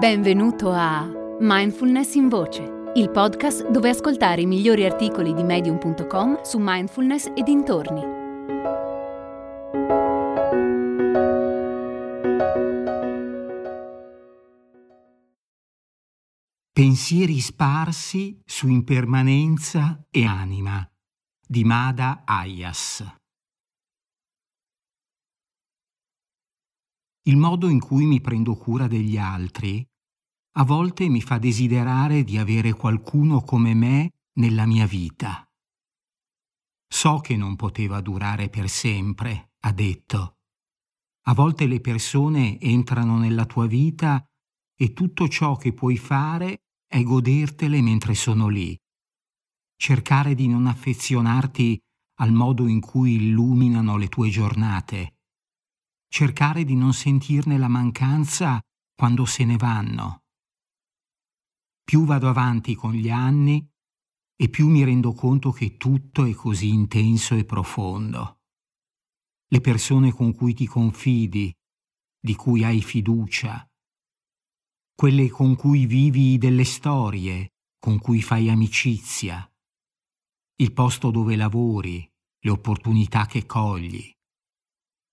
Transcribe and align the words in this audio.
Benvenuto 0.00 0.70
a 0.72 1.06
Mindfulness 1.40 2.14
in 2.14 2.30
Voce, 2.30 2.62
il 2.94 3.10
podcast 3.10 3.68
dove 3.68 3.90
ascoltare 3.90 4.40
i 4.40 4.46
migliori 4.46 4.86
articoli 4.86 5.34
di 5.34 5.42
medium.com 5.42 6.40
su 6.40 6.56
mindfulness 6.58 7.26
e 7.36 7.42
dintorni. 7.42 8.00
Pensieri 16.72 17.38
sparsi 17.40 18.40
su 18.42 18.68
impermanenza 18.68 20.02
e 20.08 20.24
anima 20.24 20.82
di 21.46 21.62
Mada 21.62 22.22
Ayas. 22.24 23.19
Il 27.24 27.36
modo 27.36 27.68
in 27.68 27.80
cui 27.80 28.06
mi 28.06 28.20
prendo 28.20 28.56
cura 28.56 28.86
degli 28.86 29.16
altri 29.16 29.86
a 30.54 30.64
volte 30.64 31.08
mi 31.08 31.20
fa 31.20 31.38
desiderare 31.38 32.24
di 32.24 32.36
avere 32.36 32.72
qualcuno 32.72 33.42
come 33.42 33.72
me 33.72 34.10
nella 34.38 34.66
mia 34.66 34.84
vita. 34.84 35.48
So 36.92 37.20
che 37.20 37.36
non 37.36 37.54
poteva 37.54 38.00
durare 38.00 38.48
per 38.48 38.68
sempre, 38.68 39.52
ha 39.60 39.72
detto. 39.72 40.38
A 41.26 41.34
volte 41.34 41.66
le 41.66 41.80
persone 41.80 42.58
entrano 42.58 43.16
nella 43.16 43.46
tua 43.46 43.66
vita 43.66 44.24
e 44.74 44.92
tutto 44.92 45.28
ciò 45.28 45.56
che 45.56 45.72
puoi 45.72 45.96
fare 45.96 46.64
è 46.84 47.00
godertele 47.02 47.80
mentre 47.80 48.14
sono 48.14 48.48
lì. 48.48 48.76
Cercare 49.76 50.34
di 50.34 50.48
non 50.48 50.66
affezionarti 50.66 51.78
al 52.14 52.32
modo 52.32 52.66
in 52.66 52.80
cui 52.80 53.14
illuminano 53.14 53.96
le 53.96 54.08
tue 54.08 54.30
giornate. 54.30 55.19
Cercare 56.10 56.64
di 56.64 56.74
non 56.74 56.92
sentirne 56.92 57.56
la 57.56 57.68
mancanza 57.68 58.60
quando 58.94 59.24
se 59.24 59.44
ne 59.44 59.56
vanno 59.56 60.20
più 61.90 62.04
vado 62.04 62.28
avanti 62.28 62.76
con 62.76 62.92
gli 62.92 63.10
anni 63.10 63.68
e 64.36 64.48
più 64.48 64.68
mi 64.68 64.84
rendo 64.84 65.12
conto 65.12 65.50
che 65.50 65.76
tutto 65.76 66.24
è 66.24 66.32
così 66.34 66.68
intenso 66.68 67.34
e 67.34 67.44
profondo. 67.44 68.42
Le 69.48 69.60
persone 69.60 70.12
con 70.12 70.32
cui 70.32 70.54
ti 70.54 70.68
confidi, 70.68 71.52
di 72.16 72.36
cui 72.36 72.62
hai 72.62 72.80
fiducia, 72.80 73.68
quelle 74.94 75.28
con 75.30 75.56
cui 75.56 75.86
vivi 75.86 76.38
delle 76.38 76.62
storie, 76.62 77.54
con 77.80 77.98
cui 77.98 78.22
fai 78.22 78.48
amicizia, 78.48 79.52
il 80.60 80.72
posto 80.72 81.10
dove 81.10 81.34
lavori, 81.34 82.08
le 82.38 82.50
opportunità 82.50 83.26
che 83.26 83.46
cogli, 83.46 84.08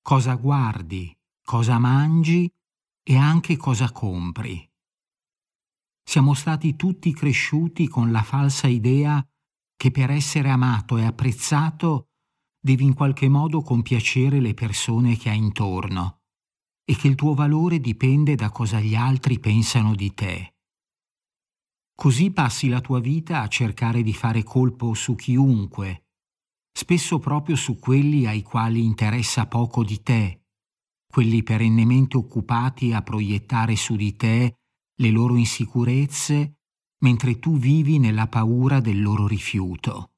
cosa 0.08 0.36
guardi, 0.36 1.14
cosa 1.44 1.80
mangi 1.80 2.50
e 3.04 3.18
anche 3.18 3.58
cosa 3.58 3.92
compri. 3.92 4.66
Siamo 6.02 6.34
stati 6.34 6.78
tutti 6.78 7.12
cresciuti 7.12 7.90
con 7.90 8.14
la 8.14 8.24
falsa 8.24 8.68
idea 8.68 9.22
che 9.76 9.92
per 9.92 10.10
essere 10.10 10.50
amato 10.50 10.96
e 10.98 11.04
apprezzato 11.04 12.12
devi 12.58 12.86
in 12.86 12.94
qualche 12.94 13.28
modo 13.28 13.62
compiacere 13.62 14.40
le 14.40 14.54
persone 14.54 15.18
che 15.18 15.30
hai 15.30 15.40
intorno 15.40 16.22
e 16.86 16.96
che 16.96 17.10
il 17.10 17.16
tuo 17.16 17.34
valore 17.34 17.82
dipende 17.82 18.36
da 18.36 18.50
cosa 18.50 18.80
gli 18.80 18.96
altri 18.96 19.40
pensano 19.40 19.94
di 19.94 20.14
te. 20.14 20.56
Così 21.94 22.32
passi 22.32 22.70
la 22.70 22.80
tua 22.80 23.02
vita 23.02 23.42
a 23.42 23.50
cercare 23.50 24.04
di 24.04 24.14
fare 24.14 24.42
colpo 24.44 24.94
su 24.94 25.16
chiunque, 25.16 26.07
spesso 26.78 27.17
proprio 27.17 27.56
su 27.56 27.80
quelli 27.80 28.28
ai 28.28 28.44
quali 28.44 28.86
interessa 28.86 29.47
poco 29.47 29.83
di 29.83 30.03
te, 30.03 30.44
quelli 31.11 31.42
perennemente 31.42 32.17
occupati 32.17 32.94
a 32.94 33.02
proiettare 33.02 33.75
su 33.75 33.95
di 33.95 34.16
te 34.16 34.59
le 34.94 35.09
loro 35.09 35.38
insicurezze, 35.38 36.59
mentre 37.00 37.39
tu 37.39 37.58
vivi 37.58 37.98
nella 37.98 38.27
paura 38.27 38.80
del 38.80 39.02
loro 39.02 39.26
rifiuto. 39.26 40.11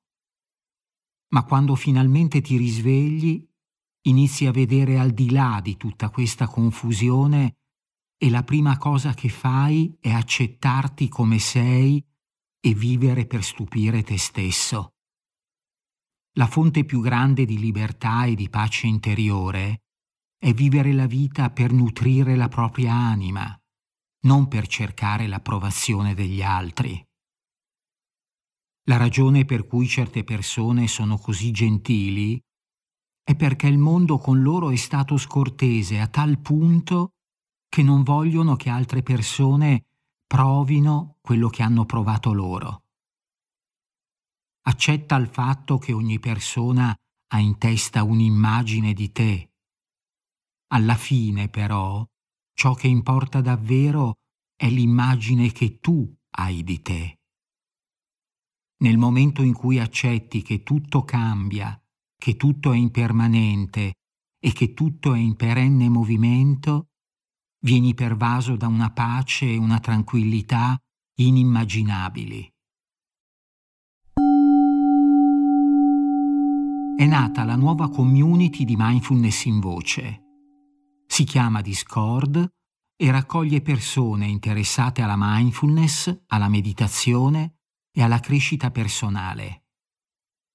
Ma 1.30 1.46
quando 1.46 1.76
finalmente 1.76 2.42
ti 2.42 2.58
risvegli, 2.58 3.42
inizi 4.08 4.46
a 4.46 4.52
vedere 4.52 5.00
al 5.00 5.12
di 5.12 5.32
là 5.32 5.62
di 5.64 5.78
tutta 5.78 6.10
questa 6.10 6.48
confusione 6.48 7.60
e 8.18 8.30
la 8.30 8.44
prima 8.44 8.78
cosa 8.78 9.14
che 9.14 9.30
fai 9.30 9.96
è 10.02 10.12
accettarti 10.12 11.08
come 11.08 11.40
sei 11.40 12.06
e 12.60 12.74
vivere 12.74 13.28
per 13.28 13.46
stupire 13.46 14.04
te 14.04 14.18
stesso. 14.18 14.96
La 16.34 16.48
fonte 16.48 16.86
più 16.86 17.02
grande 17.02 17.46
di 17.46 17.58
libertà 17.58 18.26
e 18.26 18.36
di 18.36 18.50
pace 18.50 18.88
interiore 18.88 19.82
è 20.38 20.54
vivere 20.54 20.94
la 20.94 21.08
vita 21.08 21.50
per 21.50 21.72
nutrire 21.72 22.36
la 22.36 22.48
propria 22.48 22.94
anima, 22.94 23.58
non 24.22 24.48
per 24.48 24.68
cercare 24.68 25.28
l'approvazione 25.28 26.14
degli 26.14 26.42
altri. 26.42 27.04
La 28.90 28.98
ragione 28.98 29.46
per 29.46 29.68
cui 29.68 29.88
certe 29.88 30.24
persone 30.24 30.88
sono 30.88 31.18
così 31.18 31.52
gentili 31.52 32.40
è 33.24 33.36
perché 33.36 33.68
il 33.68 33.78
mondo 33.78 34.18
con 34.18 34.42
loro 34.42 34.72
è 34.72 34.76
stato 34.76 35.18
scortese 35.18 36.00
a 36.00 36.08
tal 36.08 36.40
punto 36.40 37.14
che 37.68 37.84
non 37.84 38.02
vogliono 38.02 38.56
che 38.56 38.70
altre 38.70 39.04
persone 39.04 39.86
provino 40.26 41.18
quello 41.22 41.50
che 41.50 41.62
hanno 41.62 41.86
provato 41.86 42.34
loro. 42.34 42.86
Accetta 44.70 45.16
il 45.16 45.28
fatto 45.28 45.78
che 45.78 45.94
ogni 45.94 46.20
persona 46.20 46.96
ha 47.32 47.40
in 47.40 47.58
testa 47.58 48.04
un'immagine 48.04 48.94
di 48.94 49.12
te. 49.12 49.52
Alla 50.72 50.96
fine, 50.96 51.50
però, 51.50 52.06
Ciò 52.60 52.74
che 52.74 52.90
importa 52.90 53.40
davvero 53.40 54.16
è 54.54 54.70
l'immagine 54.70 55.50
che 55.54 55.80
tu 55.80 56.14
hai 56.32 56.62
di 56.62 56.82
te. 56.82 57.20
Nel 58.84 58.98
momento 58.98 59.44
in 59.44 59.54
cui 59.54 59.80
accetti 59.80 60.42
che 60.42 60.62
tutto 60.62 61.06
cambia, 61.06 61.82
che 62.18 62.36
tutto 62.36 62.74
è 62.74 62.76
impermanente 62.76 63.94
e 64.38 64.52
che 64.52 64.74
tutto 64.74 65.14
è 65.14 65.20
in 65.20 65.38
perenne 65.38 65.88
movimento, 65.88 66.90
vieni 67.64 67.94
pervaso 67.94 68.58
da 68.58 68.68
una 68.68 68.92
pace 68.92 69.50
e 69.50 69.56
una 69.56 69.80
tranquillità 69.80 70.78
inimmaginabili. 71.18 72.52
È 77.00 77.06
nata 77.06 77.46
la 77.46 77.56
nuova 77.56 77.90
community 77.90 78.66
di 78.66 78.76
mindfulness 78.78 79.46
in 79.46 79.62
voce 79.62 80.24
si 81.08 81.24
chiama 81.24 81.62
Discord 81.62 82.46
e 82.96 83.12
raccoglie 83.12 83.62
persone 83.62 84.28
interessate 84.28 85.02
alla 85.02 85.16
mindfulness, 85.18 86.24
alla 86.28 86.50
meditazione 86.50 87.60
e 87.92 88.04
alla 88.04 88.20
crescita 88.20 88.70
personale. 88.70 89.64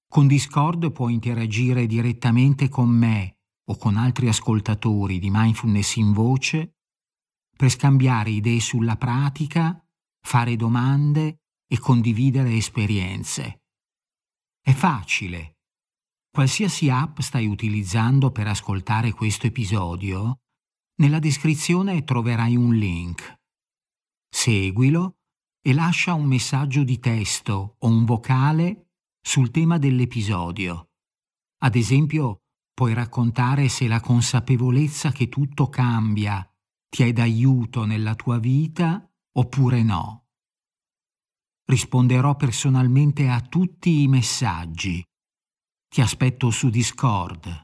Con 0.07 0.27
Discord 0.27 0.91
puoi 0.91 1.13
interagire 1.13 1.87
direttamente 1.87 2.69
con 2.69 2.89
me 2.89 3.39
o 3.65 3.77
con 3.77 3.97
altri 3.97 4.27
ascoltatori 4.27 5.17
di 5.17 5.31
mindfulness 5.31 5.95
in 5.95 6.13
voce 6.13 6.75
per 7.57 7.71
scambiare 7.71 8.29
idee 8.29 8.59
sulla 8.59 8.97
pratica, 8.97 9.83
fare 10.21 10.55
domande 10.55 11.39
e 11.67 11.79
condividere 11.79 12.55
esperienze. 12.55 13.63
È 14.61 14.73
facile. 14.73 15.54
Qualsiasi 16.35 16.89
app 16.89 17.21
stai 17.21 17.47
utilizzando 17.47 18.29
per 18.29 18.45
ascoltare 18.45 19.13
questo 19.13 19.47
episodio, 19.47 20.41
nella 20.95 21.19
descrizione 21.19 22.03
troverai 22.03 22.57
un 22.57 22.75
link. 22.75 23.39
Seguilo 24.29 25.19
e 25.61 25.73
lascia 25.73 26.13
un 26.13 26.25
messaggio 26.25 26.83
di 26.83 26.99
testo 26.99 27.77
o 27.79 27.87
un 27.87 28.03
vocale 28.03 28.89
sul 29.21 29.49
tema 29.49 29.77
dell'episodio. 29.77 30.89
Ad 31.59 31.77
esempio, 31.77 32.41
puoi 32.73 32.93
raccontare 32.93 33.69
se 33.69 33.87
la 33.87 34.01
consapevolezza 34.01 35.13
che 35.13 35.29
tutto 35.29 35.69
cambia 35.69 36.45
ti 36.89 37.03
è 37.03 37.13
d'aiuto 37.13 37.85
nella 37.85 38.13
tua 38.13 38.39
vita 38.39 39.09
oppure 39.37 39.83
no. 39.83 40.25
Risponderò 41.63 42.35
personalmente 42.35 43.29
a 43.29 43.39
tutti 43.39 44.01
i 44.01 44.09
messaggi. 44.09 45.01
Ti 45.95 46.01
aspetto 46.01 46.49
su 46.49 46.69
Discord. 46.69 47.63